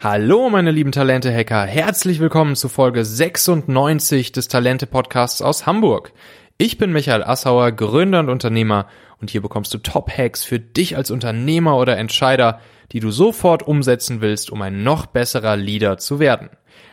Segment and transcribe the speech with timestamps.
[0.00, 1.66] Hallo, meine lieben Talente-Hacker.
[1.66, 6.12] Herzlich willkommen zu Folge 96 des Talente-Podcasts aus Hamburg.
[6.56, 8.86] Ich bin Michael Assauer, Gründer und Unternehmer
[9.20, 12.60] und hier bekommst du Top-Hacks für dich als Unternehmer oder Entscheider,
[12.92, 16.50] die du sofort umsetzen willst, um ein noch besserer Leader zu werden.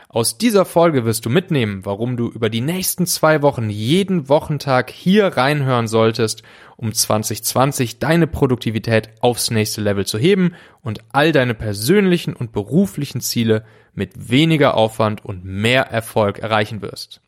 [0.09, 4.89] Aus dieser Folge wirst du mitnehmen, warum du über die nächsten zwei Wochen jeden Wochentag
[4.89, 6.41] hier reinhören solltest,
[6.77, 13.21] um 2020 deine Produktivität aufs nächste Level zu heben und all deine persönlichen und beruflichen
[13.21, 17.21] Ziele mit weniger Aufwand und mehr Erfolg erreichen wirst.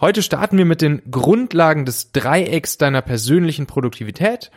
[0.00, 4.50] Heute starten wir mit den Grundlagen des Dreiecks deiner persönlichen Produktivität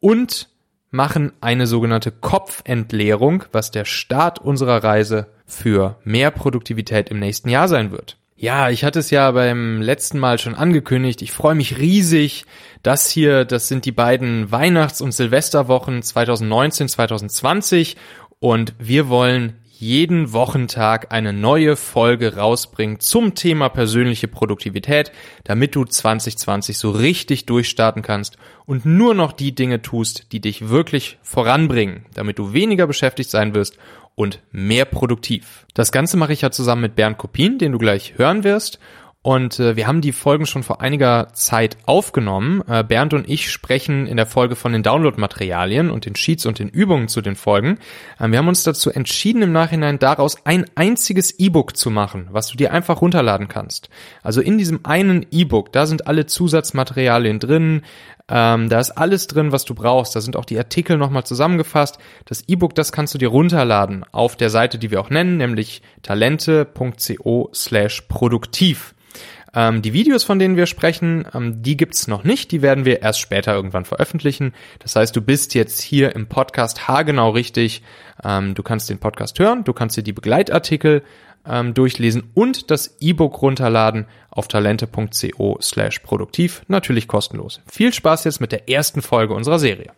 [0.00, 0.48] und
[0.90, 7.68] machen eine sogenannte Kopfentleerung, was der Start unserer Reise für mehr Produktivität im nächsten Jahr
[7.68, 8.16] sein wird.
[8.38, 11.22] Ja, ich hatte es ja beim letzten Mal schon angekündigt.
[11.22, 12.44] Ich freue mich riesig.
[12.82, 17.96] Das hier, das sind die beiden Weihnachts- und Silvesterwochen 2019, 2020
[18.38, 25.12] und wir wollen jeden Wochentag eine neue Folge rausbringen zum Thema persönliche Produktivität,
[25.44, 30.68] damit du 2020 so richtig durchstarten kannst und nur noch die Dinge tust, die dich
[30.68, 33.78] wirklich voranbringen, damit du weniger beschäftigt sein wirst
[34.16, 35.66] und mehr produktiv.
[35.74, 38.80] Das Ganze mache ich ja zusammen mit Bernd Kopien, den du gleich hören wirst.
[39.26, 42.62] Und äh, wir haben die Folgen schon vor einiger Zeit aufgenommen.
[42.68, 46.60] Äh, Bernd und ich sprechen in der Folge von den Download-Materialien und den Sheets und
[46.60, 47.80] den Übungen zu den Folgen.
[48.20, 52.46] Äh, wir haben uns dazu entschieden, im Nachhinein daraus ein einziges E-Book zu machen, was
[52.46, 53.88] du dir einfach runterladen kannst.
[54.22, 57.82] Also in diesem einen E-Book, da sind alle Zusatzmaterialien drin,
[58.28, 60.14] ähm, da ist alles drin, was du brauchst.
[60.14, 61.98] Da sind auch die Artikel nochmal zusammengefasst.
[62.26, 65.82] Das E-Book, das kannst du dir runterladen auf der Seite, die wir auch nennen, nämlich
[66.02, 68.92] talente.co slash produktiv.
[69.56, 72.52] Ähm, die Videos, von denen wir sprechen, ähm, die gibt's noch nicht.
[72.52, 74.52] Die werden wir erst später irgendwann veröffentlichen.
[74.80, 77.82] Das heißt, du bist jetzt hier im Podcast haargenau richtig.
[78.22, 81.02] Ähm, du kannst den Podcast hören, du kannst dir die Begleitartikel
[81.48, 86.62] ähm, durchlesen und das E-Book runterladen auf talente.co slash produktiv.
[86.68, 87.62] Natürlich kostenlos.
[87.66, 89.92] Viel Spaß jetzt mit der ersten Folge unserer Serie.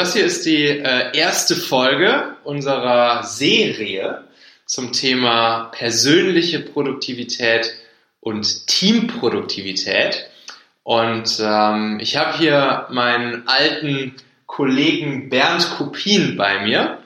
[0.00, 4.24] Das hier ist die äh, erste Folge unserer Serie
[4.64, 7.74] zum Thema persönliche Produktivität
[8.20, 10.26] und Teamproduktivität.
[10.84, 14.14] Und ähm, ich habe hier meinen alten
[14.46, 17.00] Kollegen Bernd Kupin bei mir.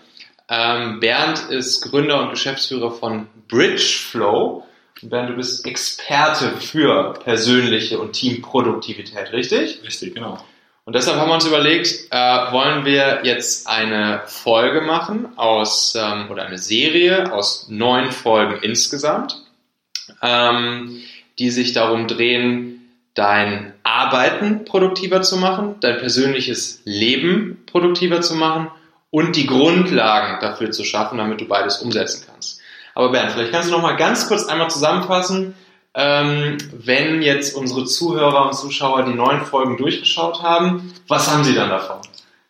[0.48, 4.64] Ähm, Bernd ist Gründer und Geschäftsführer von Bridgeflow.
[5.02, 9.80] Bernd, du bist Experte für persönliche und Teamproduktivität, richtig?
[9.82, 10.38] Richtig, genau.
[10.86, 16.30] Und deshalb haben wir uns überlegt, äh, wollen wir jetzt eine Folge machen aus, ähm,
[16.30, 19.42] oder eine Serie aus neun Folgen insgesamt,
[20.20, 21.00] ähm,
[21.38, 22.74] die sich darum drehen,
[23.14, 28.70] dein Arbeiten produktiver zu machen, dein persönliches Leben produktiver zu machen
[29.10, 32.60] und die Grundlagen dafür zu schaffen, damit du beides umsetzen kannst.
[32.94, 35.54] Aber Bernd, vielleicht kannst du noch mal ganz kurz einmal zusammenfassen,
[35.94, 41.54] ähm, wenn jetzt unsere Zuhörer und Zuschauer die neuen Folgen durchgeschaut haben, was haben sie
[41.54, 41.98] dann davon?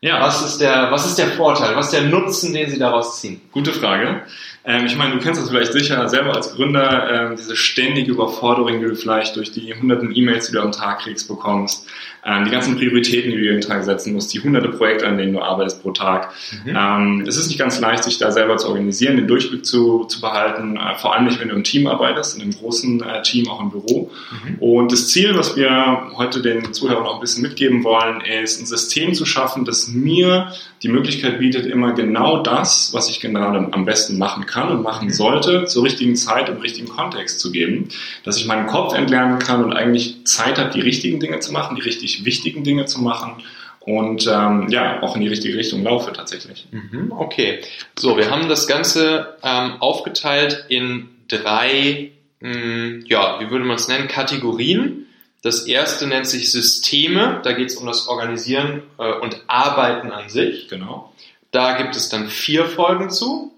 [0.00, 0.20] Ja.
[0.20, 1.76] Was ist der, was ist der Vorteil?
[1.76, 3.40] Was ist der Nutzen, den sie daraus ziehen?
[3.52, 4.22] Gute Frage.
[4.66, 8.80] Ähm, ich meine, du kennst das vielleicht sicher selber als Gründer, ähm, diese ständige Überforderung,
[8.80, 11.86] die du vielleicht durch die hunderten E-Mails, die du am Tag kriegst, bekommst,
[12.24, 15.34] ähm, die ganzen Prioritäten, die du jeden Tag setzen musst, die hunderte Projekte, an denen
[15.34, 16.32] du arbeitest pro Tag.
[16.64, 16.76] Mhm.
[16.76, 20.22] Ähm, es ist nicht ganz leicht, sich da selber zu organisieren, den Durchblick zu, zu
[20.22, 23.48] behalten, äh, vor allem nicht, wenn du im Team arbeitest, in einem großen äh, Team,
[23.48, 24.10] auch im Büro.
[24.46, 24.54] Mhm.
[24.60, 28.66] Und das Ziel, was wir heute den Zuhörern auch ein bisschen mitgeben wollen, ist ein
[28.66, 33.84] System zu schaffen, das mir die Möglichkeit bietet, immer genau das, was ich gerade am
[33.84, 37.88] besten machen kann und machen sollte, zur richtigen Zeit im richtigen Kontext zu geben.
[38.24, 41.76] Dass ich meinen Kopf entlernen kann und eigentlich Zeit habe, die richtigen Dinge zu machen,
[41.76, 43.42] die richtig wichtigen Dinge zu machen
[43.84, 46.66] und ähm, ja, auch in die richtige Richtung laufe tatsächlich.
[46.70, 47.60] Mhm, okay.
[47.98, 53.76] So, wir haben das Ganze ähm, aufgeteilt in drei, mh, hm, ja, wie würde man
[53.76, 55.06] es nennen, Kategorien.
[55.42, 60.30] Das erste nennt sich Systeme, da geht es um das Organisieren äh, und Arbeiten an
[60.30, 60.68] sich.
[60.68, 61.12] Genau.
[61.50, 63.52] Da gibt es dann vier Folgen zu.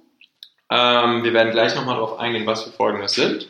[0.70, 3.48] Ähm, wir werden gleich nochmal darauf eingehen, was für Folgen das sind.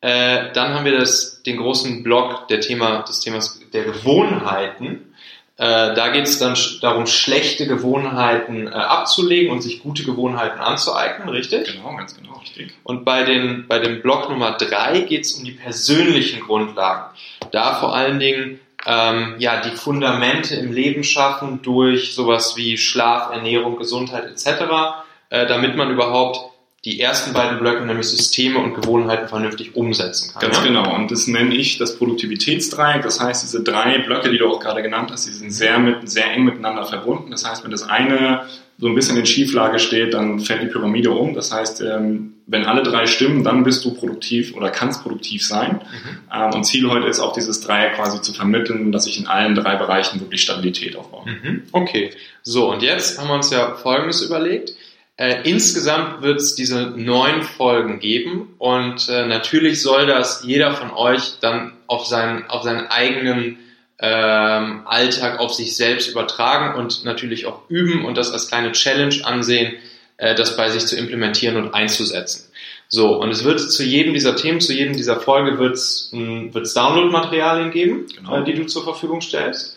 [0.00, 5.14] Äh, dann haben wir das, den großen Block der Thema, des Themas der Gewohnheiten.
[5.56, 11.28] Äh, da geht es dann darum, schlechte Gewohnheiten äh, abzulegen und sich gute Gewohnheiten anzueignen,
[11.28, 11.72] richtig?
[11.72, 12.74] Genau, ganz genau, richtig.
[12.82, 17.14] Und bei, den, bei dem Block Nummer drei geht es um die persönlichen Grundlagen.
[17.52, 23.30] Da vor allen Dingen ähm, ja, die Fundamente im Leben schaffen durch sowas wie Schlaf,
[23.32, 26.54] Ernährung, Gesundheit etc., äh, damit man überhaupt
[26.84, 30.42] die ersten beiden Blöcke, nämlich Systeme und Gewohnheiten, vernünftig umsetzen kann.
[30.42, 30.64] Ganz ja?
[30.64, 30.94] genau.
[30.94, 33.02] Und das nenne ich das Produktivitätsdreieck.
[33.02, 36.08] Das heißt, diese drei Blöcke, die du auch gerade genannt hast, die sind sehr, mit,
[36.10, 37.30] sehr eng miteinander verbunden.
[37.30, 38.42] Das heißt, wenn das eine
[38.76, 41.34] so ein bisschen in Schieflage steht, dann fällt die Pyramide um.
[41.34, 45.76] Das heißt, ähm, wenn alle drei stimmen, dann bist du produktiv oder kannst produktiv sein.
[45.76, 46.18] Mhm.
[46.34, 49.54] Ähm, und Ziel heute ist auch dieses Dreieck quasi zu vermitteln, dass ich in allen
[49.54, 51.30] drei Bereichen wirklich Stabilität aufbaue.
[51.30, 51.62] Mhm.
[51.72, 52.10] Okay.
[52.42, 54.74] So, und jetzt haben wir uns ja Folgendes überlegt.
[55.16, 60.90] Äh, insgesamt wird es diese neun Folgen geben und äh, natürlich soll das jeder von
[60.90, 63.58] euch dann auf seinen, auf seinen eigenen
[64.00, 69.14] ähm, Alltag auf sich selbst übertragen und natürlich auch üben und das als kleine Challenge
[69.22, 69.74] ansehen,
[70.16, 72.50] äh, das bei sich zu implementieren und einzusetzen.
[72.88, 77.70] So, und es wird zu jedem dieser Themen, zu jedem dieser Folge wird es Download-Materialien
[77.70, 78.40] geben, genau.
[78.40, 79.73] äh, die du zur Verfügung stellst.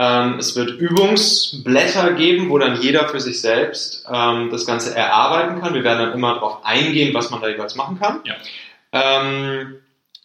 [0.00, 5.60] Ähm, es wird Übungsblätter geben, wo dann jeder für sich selbst ähm, das Ganze erarbeiten
[5.60, 5.74] kann.
[5.74, 8.20] Wir werden dann immer darauf eingehen, was man da jeweils machen kann.
[8.24, 8.34] Ja.
[8.92, 9.74] Ähm,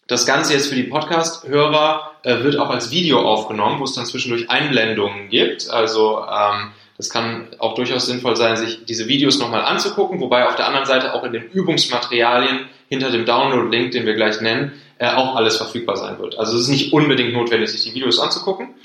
[0.06, 4.06] das Ganze jetzt für die Podcast-Hörer äh, wird auch als Video aufgenommen, wo es dann
[4.06, 5.70] zwischendurch Einblendungen gibt.
[5.72, 10.56] Also ähm, das kann auch durchaus sinnvoll sein, sich diese Videos nochmal anzugucken, wobei auf
[10.56, 15.10] der anderen Seite auch in den Übungsmaterialien hinter dem Download-Link, den wir gleich nennen, äh,
[15.10, 16.38] auch alles verfügbar sein wird.
[16.38, 18.76] Also es ist nicht unbedingt notwendig, sich die Videos anzugucken.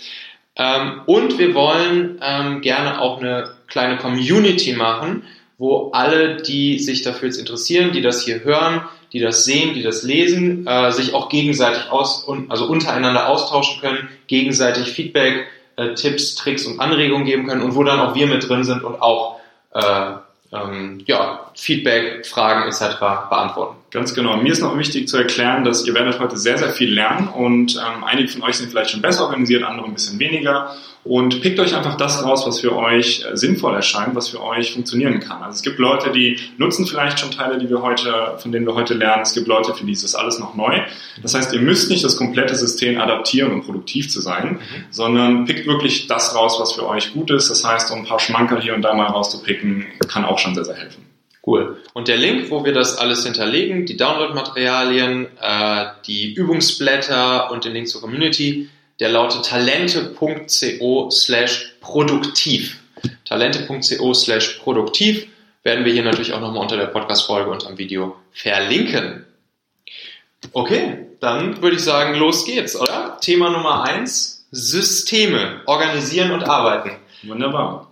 [0.59, 5.23] Ähm, und wir wollen ähm, gerne auch eine kleine Community machen,
[5.57, 8.83] wo alle, die sich dafür jetzt interessieren, die das hier hören,
[9.13, 14.09] die das sehen, die das lesen, äh, sich auch gegenseitig aus, also untereinander austauschen können,
[14.27, 15.47] gegenseitig Feedback,
[15.77, 18.83] äh, Tipps, Tricks und Anregungen geben können und wo dann auch wir mit drin sind
[18.85, 19.41] und auch
[19.75, 20.13] äh,
[20.53, 23.01] ähm, ja, Feedback, Fragen etc.
[23.29, 23.79] beantworten.
[23.91, 24.37] Ganz genau.
[24.37, 27.75] Mir ist noch wichtig zu erklären, dass ihr werdet heute sehr, sehr viel lernen und
[27.75, 31.59] ähm, einige von euch sind vielleicht schon besser organisiert, andere ein bisschen weniger und pickt
[31.59, 35.43] euch einfach das raus, was für euch äh, sinnvoll erscheint, was für euch funktionieren kann.
[35.43, 38.77] Also es gibt Leute, die nutzen vielleicht schon Teile, die wir heute, von denen wir
[38.77, 39.23] heute lernen.
[39.23, 40.81] Es gibt Leute, für die ist das alles noch neu.
[41.23, 44.85] Das heißt, ihr müsst nicht das komplette System adaptieren, um produktiv zu sein, mhm.
[44.91, 47.51] sondern pickt wirklich das raus, was für euch gut ist.
[47.51, 50.65] Das heißt, um ein paar Schmankerl hier und da mal rauszupicken, kann auch schon sehr,
[50.65, 51.18] sehr helfen.
[51.49, 51.83] Cool.
[51.95, 57.73] Und der Link, wo wir das alles hinterlegen, die Downloadmaterialien, äh, die Übungsblätter und den
[57.73, 58.69] Link zur Community,
[59.01, 62.79] der lautet talente.co slash produktiv.
[63.25, 65.27] Talente.co slash produktiv
[65.63, 69.25] werden wir hier natürlich auch nochmal unter der Podcast-Folge und am Video verlinken.
[70.53, 73.17] Okay, dann würde ich sagen, los geht's, oder?
[73.23, 76.91] Thema Nummer eins, Systeme, organisieren und arbeiten.
[77.23, 77.88] Wunderbar.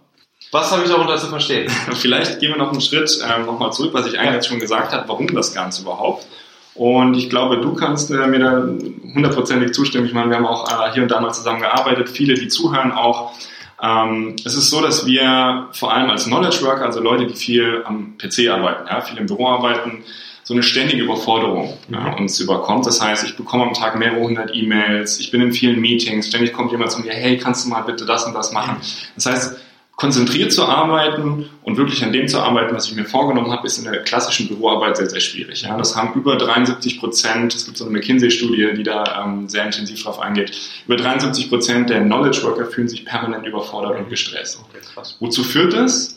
[0.53, 1.69] Was habe ich darunter zu verstehen?
[1.93, 5.09] Vielleicht gehen wir noch einen Schritt äh, nochmal zurück, was ich eigentlich schon gesagt habe,
[5.09, 6.27] warum das Ganze überhaupt.
[6.75, 8.69] Und ich glaube, du kannst äh, mir da
[9.15, 10.07] hundertprozentig zustimmen.
[10.07, 13.33] Ich meine, wir haben auch äh, hier und da mal zusammengearbeitet, viele, die zuhören auch.
[13.83, 17.83] Ähm, es ist so, dass wir vor allem als Knowledge Worker, also Leute, die viel
[17.85, 20.05] am PC arbeiten, ja, viel im Büro arbeiten,
[20.45, 22.87] so eine ständige Überforderung ja, uns überkommt.
[22.87, 26.53] Das heißt, ich bekomme am Tag mehrere hundert E-Mails, ich bin in vielen Meetings, ständig
[26.53, 28.77] kommt jemand zu mir, hey, kannst du mal bitte das und das machen?
[29.15, 29.57] Das heißt,
[29.97, 33.79] konzentriert zu arbeiten und wirklich an dem zu arbeiten, was ich mir vorgenommen habe, ist
[33.79, 35.63] in der klassischen Büroarbeit sehr, sehr schwierig.
[35.63, 39.65] Ja, das haben über 73 Prozent, es gibt so eine McKinsey-Studie, die da ähm, sehr
[39.65, 40.53] intensiv drauf eingeht,
[40.87, 44.61] über 73 Prozent der Knowledge Worker fühlen sich permanent überfordert und gestresst.
[44.69, 44.85] Okay,
[45.19, 46.16] Wozu führt das?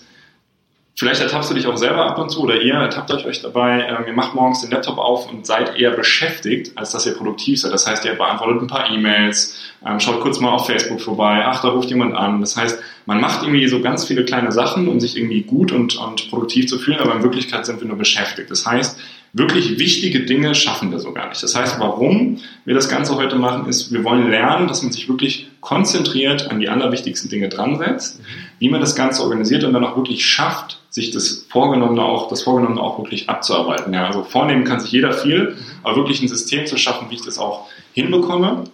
[0.99, 4.05] Vielleicht ertappst du dich auch selber ab und zu oder ihr ertappt euch dabei, ähm,
[4.05, 7.71] ihr macht morgens den Laptop auf und seid eher beschäftigt, als dass ihr produktiv seid.
[7.71, 11.61] Das heißt, ihr beantwortet ein paar E-Mails, ähm, schaut kurz mal auf Facebook vorbei, ach,
[11.61, 12.41] da ruft jemand an.
[12.41, 15.95] Das heißt, man macht irgendwie so ganz viele kleine Sachen, um sich irgendwie gut und,
[15.95, 18.51] und produktiv zu fühlen, aber in Wirklichkeit sind wir nur beschäftigt.
[18.51, 18.99] Das heißt,
[19.31, 21.41] wirklich wichtige Dinge schaffen wir so gar nicht.
[21.41, 25.07] Das heißt, warum wir das Ganze heute machen, ist, wir wollen lernen, dass man sich
[25.07, 28.21] wirklich konzentriert an die allerwichtigsten Dinge dran setzt,
[28.59, 32.43] wie man das Ganze organisiert und dann auch wirklich schafft, sich das Vorgenommene auch, das
[32.43, 33.93] Vorgenommene auch wirklich abzuarbeiten.
[33.93, 37.21] Ja, also vornehmen kann sich jeder viel, aber wirklich ein System zu schaffen, wie ich
[37.21, 38.65] das auch hinbekomme.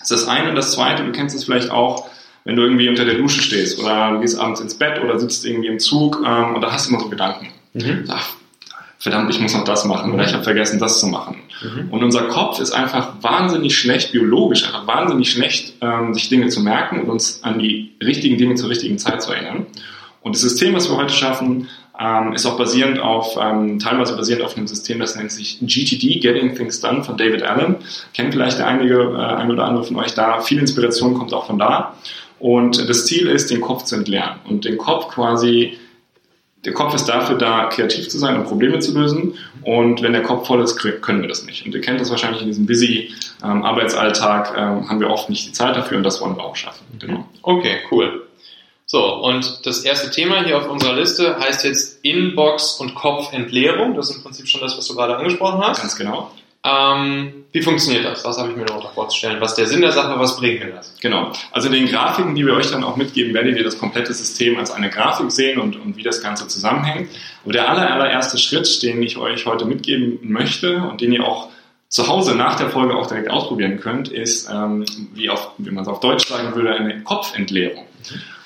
[0.00, 0.50] Ist das eine.
[0.50, 2.08] Und das zweite, du kennst es vielleicht auch,
[2.44, 5.44] wenn du irgendwie unter der Dusche stehst oder du gehst abends ins Bett oder sitzt
[5.44, 7.48] irgendwie im Zug ähm, und da hast du immer so Gedanken.
[7.72, 8.04] Mhm.
[8.08, 8.28] Ach,
[8.98, 11.38] verdammt, ich muss noch das machen oder ich habe vergessen, das zu machen.
[11.60, 11.90] Mhm.
[11.90, 16.60] Und unser Kopf ist einfach wahnsinnig schlecht, biologisch einfach wahnsinnig schlecht, ähm, sich Dinge zu
[16.60, 19.66] merken und uns an die richtigen Dinge zur richtigen Zeit zu erinnern.
[20.26, 21.68] Und das System, was wir heute schaffen,
[22.00, 26.18] ähm, ist auch basierend auf, ähm, teilweise basierend auf einem System, das nennt sich GTD,
[26.18, 27.76] Getting Things Done von David Allen.
[28.12, 30.40] Kennt vielleicht einige, äh, ein oder andere von euch da.
[30.40, 31.94] Viel Inspiration kommt auch von da.
[32.40, 35.78] Und das Ziel ist, den Kopf zu entleeren und den Kopf quasi
[36.64, 39.34] der Kopf ist dafür da, kreativ zu sein und Probleme zu lösen.
[39.62, 41.64] Und wenn der Kopf voll ist, können wir das nicht.
[41.64, 43.12] Und ihr kennt das wahrscheinlich in diesem busy
[43.44, 46.56] ähm, Arbeitsalltag, ähm, haben wir oft nicht die Zeit dafür und das wollen wir auch
[46.56, 46.84] schaffen.
[46.98, 47.28] Genau.
[47.42, 48.25] Okay, cool.
[48.88, 53.96] So, und das erste Thema hier auf unserer Liste heißt jetzt Inbox und Kopfentleerung.
[53.96, 55.80] Das ist im Prinzip schon das, was du gerade angesprochen hast.
[55.80, 56.30] Ganz genau.
[56.62, 58.24] Ähm, wie funktioniert das?
[58.24, 59.40] Was habe ich mir noch vorzustellen?
[59.40, 60.18] Was ist der Sinn der Sache?
[60.20, 60.94] Was bringt mir das?
[61.00, 61.32] Genau.
[61.50, 64.56] Also in den Grafiken, die wir euch dann auch mitgeben, werdet ihr das komplette System
[64.56, 67.10] als eine Grafik sehen und, und wie das Ganze zusammenhängt.
[67.42, 71.48] Aber der aller, allererste Schritt, den ich euch heute mitgeben möchte und den ihr auch
[71.88, 75.82] zu Hause nach der Folge auch direkt ausprobieren könnt, ist, ähm, wie, auf, wie man
[75.82, 77.84] es auf Deutsch sagen würde, eine Kopfentleerung.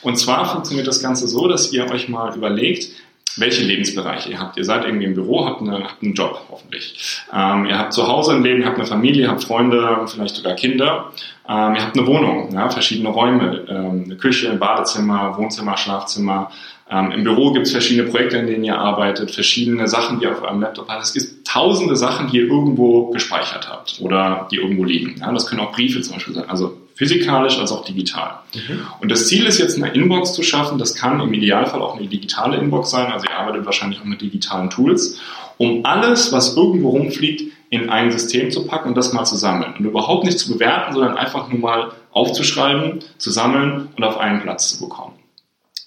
[0.02, 2.88] Und zwar funktioniert das Ganze so, dass ihr euch mal überlegt,
[3.37, 4.57] welche Lebensbereiche ihr habt.
[4.57, 7.21] Ihr seid irgendwie im Büro, habt, eine, habt einen Job hoffentlich.
[7.33, 11.12] Ähm, ihr habt zu Hause ein Leben, habt eine Familie, habt Freunde, vielleicht sogar Kinder.
[11.49, 16.50] Ähm, ihr habt eine Wohnung, ja, verschiedene Räume, ähm, eine Küche, ein Badezimmer, Wohnzimmer, Schlafzimmer.
[16.90, 20.33] Ähm, Im Büro gibt es verschiedene Projekte, in denen ihr arbeitet, verschiedene Sachen, die ihr
[20.33, 21.02] auf eurem Laptop habt.
[21.02, 25.16] Es gibt tausende Sachen, die ihr irgendwo gespeichert habt oder die irgendwo liegen.
[25.21, 26.49] Ja, das können auch Briefe zum Beispiel sein.
[26.49, 28.40] Also physikalisch als auch digital.
[28.54, 28.83] Mhm.
[29.00, 30.76] Und das Ziel ist jetzt eine Inbox zu schaffen.
[30.76, 33.11] Das kann im Idealfall auch eine digitale Inbox sein.
[33.11, 35.19] Also ihr arbeitet wahrscheinlich auch mit digitalen Tools,
[35.57, 39.73] um alles, was irgendwo rumfliegt, in ein System zu packen und das mal zu sammeln.
[39.78, 44.42] Und überhaupt nicht zu bewerten, sondern einfach nur mal aufzuschreiben, zu sammeln und auf einen
[44.42, 45.14] Platz zu bekommen.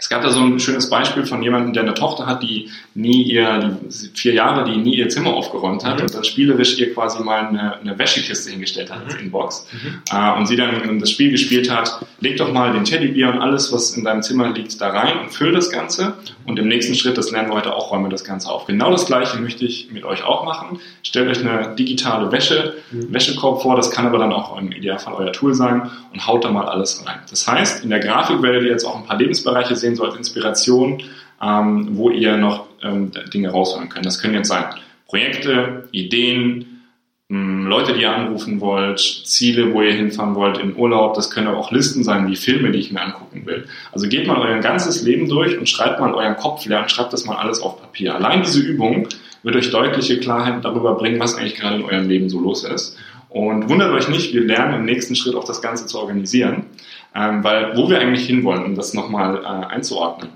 [0.04, 3.24] Es gab da so ein schönes Beispiel von jemandem, der eine Tochter hat, die nie
[3.24, 6.02] ihr, die vier Jahre, die nie ihr Zimmer aufgeräumt hat mhm.
[6.04, 9.22] und dann spielerisch ihr quasi mal eine, eine Wäschekiste hingestellt hat als mhm.
[9.22, 9.66] Inbox.
[9.72, 10.02] Mhm.
[10.12, 13.72] Äh, und sie dann das Spiel gespielt hat, leg doch mal den Teddybär und alles,
[13.72, 16.16] was in deinem Zimmer liegt, da rein und füll das Ganze.
[16.46, 18.66] Und im nächsten Schritt, das lernen wir heute auch, räumen wir das Ganze auf.
[18.66, 20.82] Genau das Gleiche möchte ich mit euch auch machen.
[21.04, 23.14] Stellt euch eine digitale Wäsche, mhm.
[23.14, 26.52] Wäschekorb vor, das kann aber dann auch im Idealfall euer Tool sein und haut da
[26.52, 27.20] mal alles rein.
[27.30, 30.04] Das heißt, in der Grafik werdet ihr jetzt auch ein paar Lebensbereiche sehen, sehen, so
[30.04, 31.04] als Inspiration,
[31.42, 34.06] ähm, wo ihr noch ähm, Dinge rausholen könnt.
[34.06, 34.66] Das können jetzt sein
[35.08, 36.82] Projekte, Ideen,
[37.30, 41.14] ähm, Leute, die ihr anrufen wollt, Ziele, wo ihr hinfahren wollt in Urlaub.
[41.16, 43.66] Das können aber auch Listen sein, wie Filme, die ich mir angucken will.
[43.92, 47.14] Also geht mal euer ganzes Leben durch und schreibt mal euren Kopf leer und schreibt
[47.14, 48.16] das mal alles auf Papier.
[48.16, 49.08] Allein diese Übung
[49.44, 52.98] wird euch deutliche Klarheit darüber bringen, was eigentlich gerade in eurem Leben so los ist.
[53.34, 56.68] Und wundert euch nicht, wir lernen im nächsten Schritt auch das Ganze zu organisieren.
[57.16, 60.30] Ähm, weil wo wir eigentlich hinwollen, um das nochmal äh, einzuordnen.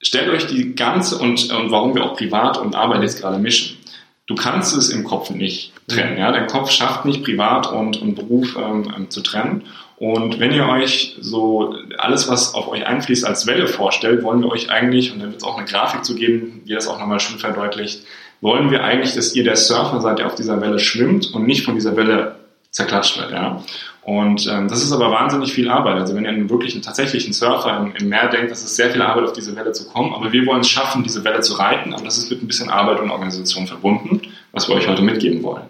[0.00, 3.78] Stellt euch die ganze und, und warum wir auch Privat und Arbeit jetzt gerade mischen.
[4.26, 6.18] Du kannst es im Kopf nicht trennen.
[6.18, 6.30] Ja?
[6.30, 9.64] Dein Kopf schafft nicht Privat und, und Beruf ähm, ähm zu trennen.
[9.98, 14.50] Und wenn ihr euch so alles, was auf euch einfließt, als Welle vorstellt, wollen wir
[14.50, 17.20] euch eigentlich, und dann wird es auch eine Grafik zu geben, die das auch nochmal
[17.20, 18.02] schön verdeutlicht,
[18.42, 21.64] wollen wir eigentlich, dass ihr der Surfer seid, der auf dieser Welle schwimmt und nicht
[21.64, 22.36] von dieser Welle
[22.70, 23.30] zerklatscht wird.
[23.30, 23.62] Ja?
[24.02, 25.96] Und ähm, das ist aber wahnsinnig viel Arbeit.
[25.96, 29.02] Also wenn ihr einen wirklichen tatsächlichen Surfer im, im, Meer denkt, das ist sehr viel
[29.02, 30.14] Arbeit, auf diese Welle zu kommen.
[30.14, 31.92] Aber wir wollen es schaffen, diese Welle zu reiten.
[31.92, 34.20] Aber das ist mit ein bisschen Arbeit und Organisation verbunden,
[34.52, 35.64] was wir euch heute mitgeben wollen.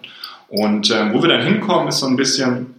[0.49, 2.75] Und ähm, wo wir dann hinkommen, ist so ein bisschen,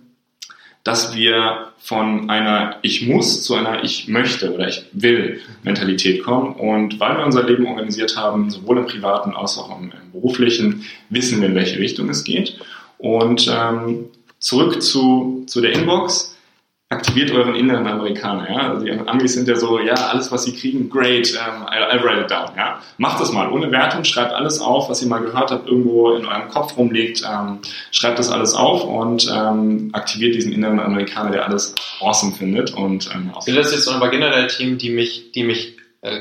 [0.84, 6.54] dass wir von einer Ich muss zu einer Ich möchte oder Ich will Mentalität kommen.
[6.54, 11.40] Und weil wir unser Leben organisiert haben, sowohl im privaten als auch im, beruflichen, wissen
[11.40, 12.58] wir, in welche Richtung es geht.
[12.98, 14.06] Und ähm,
[14.38, 16.37] zurück zu, zu der Inbox.
[16.90, 18.50] Aktiviert euren inneren Amerikaner.
[18.50, 18.70] Ja?
[18.70, 22.02] Also die Amis sind ja so, ja, alles, was sie kriegen, great, um, I'll, I'll
[22.02, 22.48] write it down.
[22.56, 22.80] Ja?
[22.96, 26.24] Macht das mal, ohne Wertung, schreibt alles auf, was ihr mal gehört habt, irgendwo in
[26.24, 27.22] eurem Kopf rumliegt.
[27.30, 27.58] Ähm,
[27.90, 32.72] schreibt das alles auf und ähm, aktiviert diesen inneren Amerikaner, der alles awesome findet.
[32.72, 36.20] Und, ähm, Sind das jetzt aber generell Themen, die mich, die mich äh,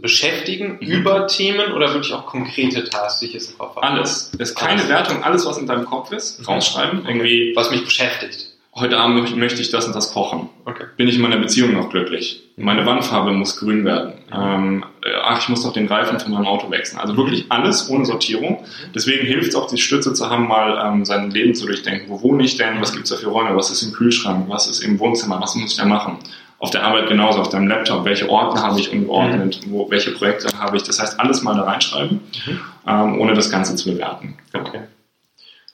[0.00, 0.86] beschäftigen mhm.
[0.86, 3.88] über Themen oder wirklich auch konkrete Tasks, die ich jetzt im Kopf habe?
[3.88, 4.30] Alles.
[4.34, 4.88] Es ist keine alles.
[4.88, 6.44] Wertung, alles, was in deinem Kopf ist, mhm.
[6.44, 7.04] rausschreiben.
[7.08, 8.52] Irgendwie, was mich beschäftigt.
[8.78, 10.50] Heute Abend möchte ich das und das kochen.
[10.66, 10.84] Okay.
[10.98, 12.42] Bin ich in meiner Beziehung noch glücklich?
[12.56, 14.12] Meine Wandfarbe muss grün werden.
[14.30, 16.98] Ähm, äh, ach, ich muss doch den Reifen von meinem Auto wechseln.
[16.98, 18.66] Also wirklich alles ohne Sortierung.
[18.94, 22.10] Deswegen hilft es auch, die Stütze zu haben, mal ähm, sein Leben zu durchdenken.
[22.10, 22.78] Wo wohne ich denn?
[22.82, 23.56] Was gibt es da für Räume?
[23.56, 24.44] Was ist im Kühlschrank?
[24.48, 25.40] Was ist im Wohnzimmer?
[25.40, 26.18] Was muss ich da machen?
[26.58, 29.72] auf der Arbeit genauso, auf deinem Laptop, welche Ordner habe ich umgeordnet, mhm.
[29.72, 30.84] wo, welche Projekte habe ich.
[30.84, 32.60] Das heißt, alles mal da reinschreiben, mhm.
[32.86, 34.38] ähm, ohne das Ganze zu bewerten.
[34.54, 34.80] Okay.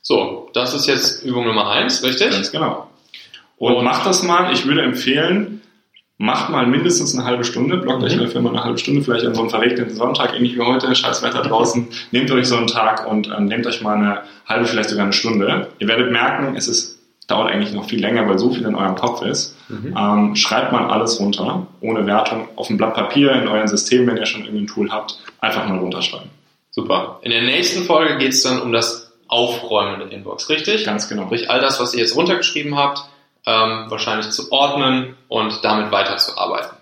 [0.03, 2.33] So, das ist jetzt Übung Nummer eins, richtig?
[2.33, 2.89] Ganz genau.
[3.57, 4.53] Und, macht das mal.
[4.53, 5.61] Ich würde empfehlen,
[6.19, 8.07] macht mal mindestens eine halbe Stunde, blockt mhm.
[8.07, 10.95] euch dafür mal eine halbe Stunde, vielleicht an so einem verregneten Sonntag, ähnlich wie heute,
[10.95, 14.67] scheiß Wetter draußen, nehmt euch so einen Tag und ähm, nehmt euch mal eine halbe,
[14.67, 15.69] vielleicht sogar eine Stunde.
[15.79, 18.95] Ihr werdet merken, es ist dauert eigentlich noch viel länger, weil so viel in eurem
[18.95, 19.57] Kopf ist.
[19.69, 19.97] Mhm.
[19.97, 24.17] Ähm, schreibt mal alles runter, ohne Wertung, auf ein Blatt Papier in euren System, wenn
[24.17, 26.31] ihr schon irgendwie ein Tool habt, einfach mal runterschreiben.
[26.71, 27.21] Super.
[27.23, 30.85] In der nächsten Folge geht es dann um das Aufräumen der Inbox, richtig?
[30.85, 31.25] Ganz genau.
[31.29, 33.05] Durch all das, was ihr jetzt runtergeschrieben habt,
[33.47, 36.77] ähm, wahrscheinlich zu ordnen und damit weiterzuarbeiten.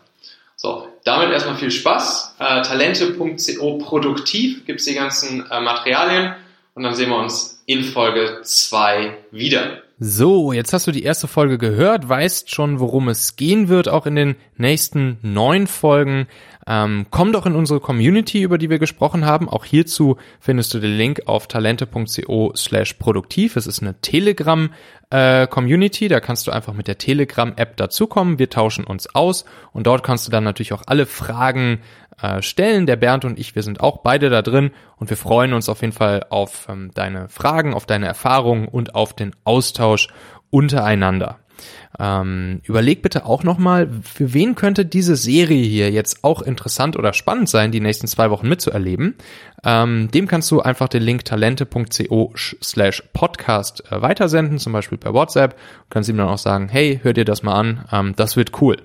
[0.57, 2.37] So, damit erstmal viel Spaß.
[2.39, 6.35] Äh, Talente.co produktiv gibt es die ganzen äh, Materialien
[6.75, 9.83] und dann sehen wir uns in Folge 2 wieder.
[9.99, 14.07] So, jetzt hast du die erste Folge gehört, weißt schon, worum es gehen wird, auch
[14.07, 16.27] in den nächsten neun Folgen.
[16.73, 19.49] Ähm, komm doch in unsere Community, über die wir gesprochen haben.
[19.49, 23.57] Auch hierzu findest du den Link auf talente.co slash produktiv.
[23.57, 24.71] Es ist eine Telegram
[25.11, 28.39] äh, Community, da kannst du einfach mit der Telegram-App dazukommen.
[28.39, 31.81] Wir tauschen uns aus und dort kannst du dann natürlich auch alle Fragen
[32.23, 32.87] äh, stellen.
[32.87, 35.81] Der Bernd und ich, wir sind auch beide da drin und wir freuen uns auf
[35.81, 40.07] jeden Fall auf ähm, deine Fragen, auf deine Erfahrungen und auf den Austausch
[40.51, 41.41] untereinander.
[41.99, 47.13] Ähm, überleg bitte auch nochmal, für wen könnte diese Serie hier jetzt auch interessant oder
[47.13, 49.17] spannend sein, die nächsten zwei Wochen mitzuerleben.
[49.65, 55.15] Ähm, dem kannst du einfach den Link talente.co slash podcast äh, weitersenden, zum Beispiel per
[55.15, 55.57] WhatsApp.
[55.57, 58.61] Du kannst ihm dann auch sagen, hey, hör dir das mal an, ähm, das wird
[58.63, 58.77] cool.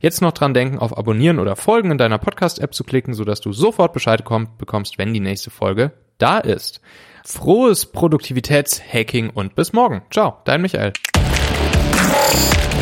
[0.00, 3.52] Jetzt noch dran denken, auf Abonnieren oder Folgen in deiner Podcast-App zu klicken, sodass du
[3.52, 4.24] sofort Bescheid
[4.58, 6.80] bekommst, wenn die nächste Folge da ist.
[7.24, 10.02] Frohes Produktivitätshacking und bis morgen.
[10.10, 10.92] Ciao, dein Michael.
[12.32, 12.79] Thank you.